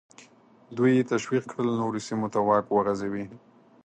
دوی 0.75 0.91
یې 0.97 1.03
تشویق 1.13 1.43
کړل 1.51 1.69
نورو 1.81 1.99
سیمو 2.07 2.27
ته 2.33 2.39
واک 2.47 2.65
وغځوي. 2.69 3.25